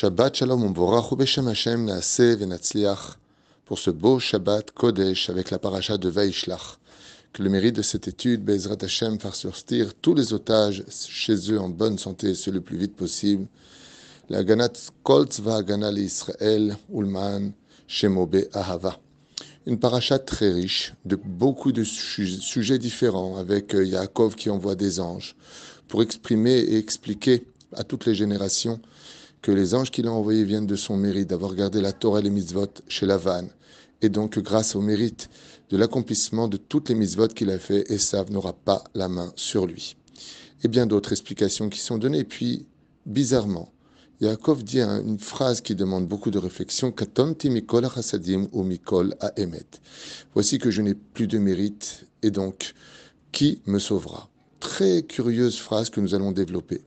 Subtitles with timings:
[0.00, 3.16] Shabbat Shalom Umborach Beshem Hashem Naaseh Venatzliach
[3.64, 6.78] pour ce beau Shabbat Kodesh avec la paracha de Vaishlach.
[7.32, 11.58] Que le mérite de cette étude, Bezrat Hashem, fasse sortir tous les otages chez eux
[11.58, 13.48] en bonne santé, ce le plus vite possible.
[14.28, 14.70] La Ganat
[15.02, 17.50] Koltz va Ganal Israël Ulman
[17.88, 19.00] Shemobe Ahava.
[19.66, 25.00] Une paracha très riche, de beaucoup de sujets différents, avec euh, Yaakov qui envoie des
[25.00, 25.34] anges
[25.88, 27.42] pour exprimer et expliquer
[27.74, 28.80] à toutes les générations
[29.42, 32.22] que les anges qu'il a envoyés viennent de son mérite d'avoir gardé la Torah et
[32.22, 33.48] les mitzvot chez Lavan.
[34.02, 35.28] Et donc, grâce au mérite
[35.70, 39.66] de l'accomplissement de toutes les mitzvot qu'il a fait, Esav n'aura pas la main sur
[39.66, 39.96] lui.
[40.62, 42.20] Et bien d'autres explications qui sont données.
[42.20, 42.66] Et puis,
[43.06, 43.70] bizarrement,
[44.20, 47.88] Yaakov dit une phrase qui demande beaucoup de réflexion Katonti mikol
[48.52, 49.66] ou mikol emet.
[50.34, 52.74] Voici que je n'ai plus de mérite, et donc,
[53.30, 54.28] qui me sauvera?
[54.58, 56.80] Très curieuse phrase que nous allons développer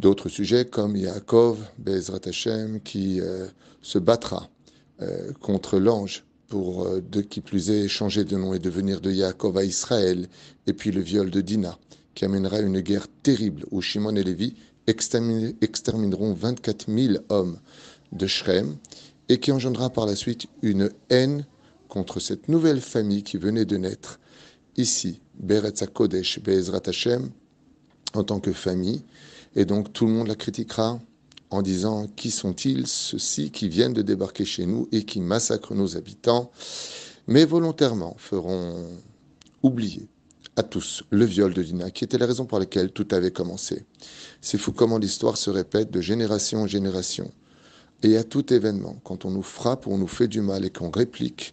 [0.00, 3.46] d'autres sujets comme Yaakov, Bezrat Hashem, qui euh,
[3.82, 4.48] se battra
[5.02, 9.12] euh, contre l'ange pour, euh, de qui plus est, changer de nom et devenir de
[9.12, 10.26] Yaakov à Israël,
[10.66, 11.78] et puis le viol de Dina,
[12.14, 17.58] qui amènera une guerre terrible où Shimon et Lévi extermineront 24 000 hommes
[18.12, 18.76] de Shrem,
[19.28, 21.44] et qui engendrera par la suite une haine
[21.88, 24.18] contre cette nouvelle famille qui venait de naître
[24.76, 27.30] ici, Beretz Kodesh, Bezrat Hashem,
[28.14, 29.04] en tant que famille,
[29.56, 31.00] et donc tout le monde la critiquera
[31.50, 35.96] en disant qui sont-ils ceux-ci qui viennent de débarquer chez nous et qui massacrent nos
[35.96, 36.50] habitants,
[37.26, 38.88] mais volontairement feront
[39.62, 40.08] oublier
[40.56, 43.84] à tous le viol de Dina, qui était la raison pour laquelle tout avait commencé.
[44.40, 47.30] C'est fou comment l'histoire se répète de génération en génération.
[48.02, 50.90] Et à tout événement, quand on nous frappe on nous fait du mal et qu'on
[50.90, 51.52] réplique,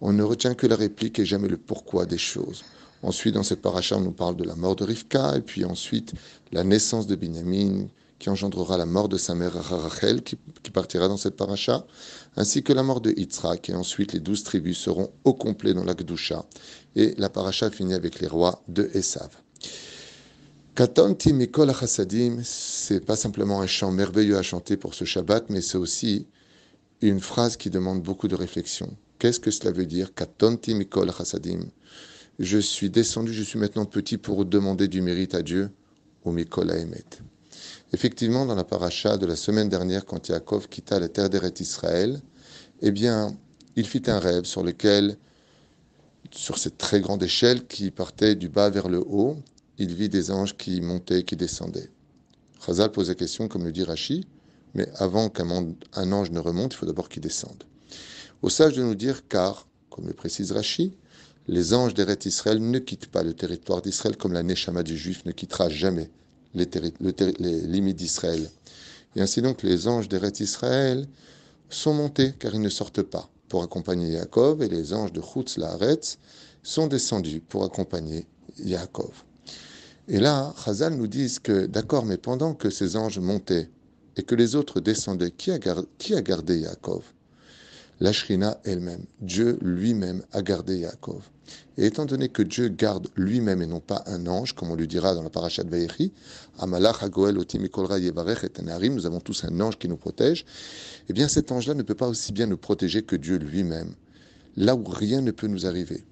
[0.00, 2.64] on ne retient que la réplique et jamais le pourquoi des choses.
[3.04, 6.14] Ensuite, dans cette paracha, on nous parle de la mort de Rivka, et puis ensuite
[6.52, 7.88] la naissance de Binyamin,
[8.18, 10.36] qui engendrera la mort de sa mère Rachel, qui,
[10.72, 11.84] partira dans cette paracha,
[12.36, 15.84] ainsi que la mort de Yitzhak, et ensuite les douze tribus seront au complet dans
[15.84, 16.46] la Gdusha.
[16.96, 19.28] Et la paracha finit avec les rois de Esav.
[20.74, 25.60] Katanti Mikol Chassadim, c'est pas simplement un chant merveilleux à chanter pour ce Shabbat, mais
[25.60, 26.26] c'est aussi
[27.02, 28.96] une phrase qui demande beaucoup de réflexion.
[29.18, 31.68] Qu'est-ce que cela veut dire Katanti Mikol Chassadim
[32.38, 35.70] je suis descendu, je suis maintenant petit pour demander du mérite à Dieu,
[36.24, 37.04] au Mikol Emet.
[37.92, 42.20] Effectivement, dans la paracha de la semaine dernière, quand Yaakov quitta la terre d'Eret Israël,
[42.80, 43.36] eh bien,
[43.76, 45.16] il fit un rêve sur lequel,
[46.32, 49.36] sur cette très grande échelle qui partait du bas vers le haut,
[49.78, 51.90] il vit des anges qui montaient qui descendaient.
[52.64, 54.26] Chazal pose la question, comme le dit Rashi,
[54.74, 55.50] mais avant qu'un
[56.12, 57.62] ange ne remonte, il faut d'abord qu'il descende.
[58.42, 60.96] Au sage de nous dire, car, comme le précise Rashi,
[61.46, 65.24] les anges d'Eret Israël ne quittent pas le territoire d'Israël comme la Neshama du Juif
[65.24, 66.10] ne quittera jamais
[66.54, 66.66] les,
[67.66, 68.48] limites d'Israël.
[69.16, 71.06] Et ainsi donc, les anges d'Eret Israël
[71.68, 75.58] sont montés car ils ne sortent pas pour accompagner Yaakov et les anges de Chutz
[75.58, 76.18] Laaretz
[76.62, 78.26] sont descendus pour accompagner
[78.58, 79.24] Yaakov.
[80.08, 83.70] Et là, Chazal nous dit que, d'accord, mais pendant que ces anges montaient
[84.16, 85.58] et que les autres descendaient, qui a,
[85.98, 87.02] qui a gardé Yaakov?
[88.04, 91.22] La Shrina elle-même, Dieu lui-même a gardé Yaakov.
[91.78, 94.86] Et étant donné que Dieu garde lui-même et non pas un ange, comme on lui
[94.86, 95.88] dira dans la parasha de
[96.58, 100.44] Amalach Hagoel Otimikolra Yevarech et Anarim, nous avons tous un ange qui nous protège,
[101.08, 103.94] eh bien cet ange-là ne peut pas aussi bien nous protéger que Dieu lui-même,
[104.54, 106.04] là où rien ne peut nous arriver.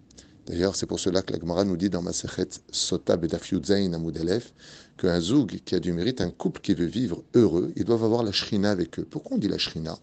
[0.47, 4.55] D'ailleurs, c'est pour cela que la Gemara nous dit dans Masechet Sota Bedaf Yudzain Amudelef
[4.97, 8.23] qu'un zoug qui a du mérite, un couple qui veut vivre heureux, ils doivent avoir
[8.23, 9.05] la shrina avec eux.
[9.05, 9.99] Pourquoi on dit la shrina?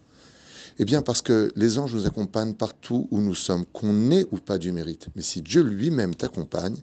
[0.78, 4.38] Eh bien, parce que les anges nous accompagnent partout où nous sommes, qu'on ait ou
[4.38, 5.08] pas du mérite.
[5.16, 6.76] Mais si Dieu lui-même t'accompagne,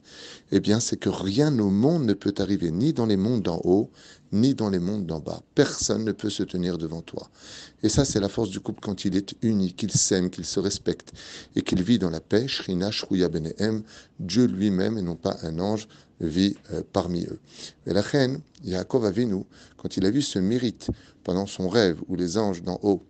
[0.52, 3.62] eh bien, c'est que rien au monde ne peut arriver, ni dans les mondes d'en
[3.64, 3.90] haut,
[4.32, 5.42] ni dans les mondes d'en bas.
[5.56, 7.30] Personne ne peut se tenir devant toi.
[7.84, 10.60] Et ça, c'est la force du couple quand il est uni, qu'il s'aime, qu'il se
[10.60, 11.14] respecte
[11.56, 12.48] et qu'il vit dans la paix.
[12.48, 13.84] Shrina Shruya Benehem,
[14.20, 15.88] Dieu lui-même et non pas un ange
[16.20, 17.40] vit euh, parmi eux.
[17.86, 19.44] Et la reine, Yaakov Avinu,
[19.78, 20.90] quand il a vu ce mérite
[21.24, 23.04] pendant son rêve où les anges d'en haut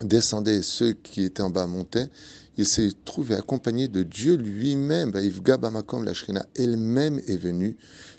[0.00, 2.08] descendaient, ceux qui étaient en bas montaient,
[2.56, 5.12] il s'est trouvé accompagné de Dieu lui-même.
[5.12, 7.76] La Shrina elle-même est venue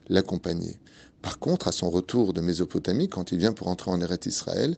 [0.10, 0.80] l'accompagner.
[1.22, 4.76] Par contre, à son retour de Mésopotamie, quand il vient pour entrer en Eretz Israël,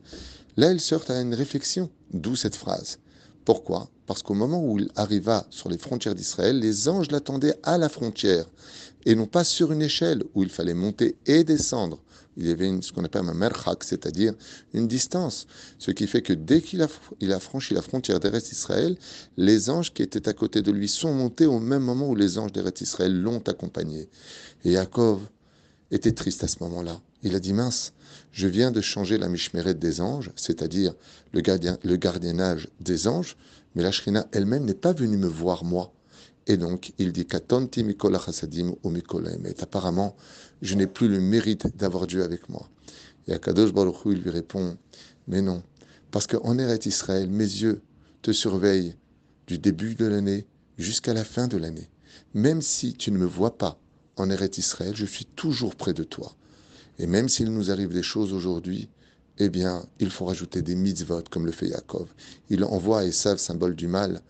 [0.56, 2.98] là, il sort à une réflexion, d'où cette phrase.
[3.46, 3.88] Pourquoi?
[4.06, 7.88] Parce qu'au moment où il arriva sur les frontières d'Israël, les anges l'attendaient à la
[7.88, 8.44] frontière
[9.06, 11.98] et non pas sur une échelle où il fallait monter et descendre
[12.36, 14.34] il y avait ce qu'on appelle un merchak, c'est-à-dire
[14.74, 15.46] une distance.
[15.78, 18.96] Ce qui fait que dès qu'il a, franchi la frontière d'Eretz Israël,
[19.36, 22.38] les anges qui étaient à côté de lui sont montés au même moment où les
[22.38, 24.08] anges d'Eretz Israël l'ont accompagné.
[24.64, 25.20] Et Yaakov
[25.90, 27.00] était triste à ce moment-là.
[27.26, 27.92] Il a dit mince,
[28.30, 30.94] je viens de changer la mishmeret des anges, c'est-à-dire
[31.32, 31.40] le,
[31.96, 33.36] gardiennage des anges,
[33.74, 35.92] mais la Shrina elle-même n'est pas venue me voir moi.
[36.46, 40.14] Et donc, il dit Katonti Mikola Chasadim ou Et apparemment,
[40.62, 42.68] je n'ai plus le mérite d'avoir Dieu avec moi.
[43.26, 44.76] Et Akadosh Baruch Hu, il lui répond
[45.26, 45.64] Mais non,
[46.12, 47.82] parce qu'en Eretz Israël, mes yeux
[48.22, 48.94] te surveillent
[49.48, 50.46] du début de l'année
[50.78, 51.88] jusqu'à la fin de l'année.
[52.34, 53.80] Même si tu ne me vois pas
[54.14, 56.36] en Eretz Israël, je suis toujours près de toi.
[56.98, 58.88] Et même s'il nous arrive des choses aujourd'hui,
[59.38, 62.08] eh bien, il faut rajouter des mitzvot, comme le fait Yaakov.
[62.48, 64.22] Il envoie à Esav, symbole du mal,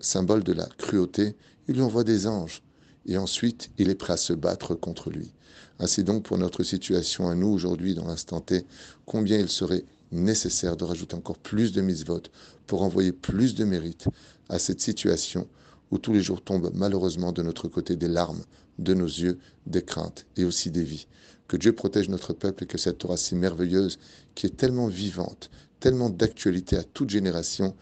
[0.00, 1.34] symbole de la cruauté,
[1.68, 2.62] il lui envoie des anges.
[3.06, 5.32] Et ensuite, il est prêt à se battre contre lui.
[5.78, 8.64] Ainsi donc, pour notre situation à nous aujourd'hui, dans l'instant T,
[9.04, 12.22] combien il serait nécessaire de rajouter encore plus de mitzvot
[12.66, 14.06] pour envoyer plus de mérite
[14.48, 15.48] à cette situation
[15.90, 18.42] où tous les jours tombent malheureusement de notre côté des larmes,
[18.78, 21.06] de nos yeux, des craintes et aussi des vies.
[21.48, 23.98] Que Dieu protège notre peuple et que cette Torah si merveilleuse,
[24.34, 25.50] qui est tellement vivante,
[25.80, 27.76] tellement d'actualité à toute génération,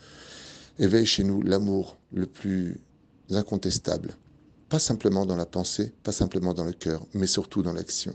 [0.78, 2.80] éveille chez nous l'amour le plus
[3.30, 4.16] incontestable.
[4.68, 8.14] Pas simplement dans la pensée, pas simplement dans le cœur, mais surtout dans l'action.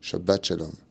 [0.00, 0.85] Shabbat Shalom.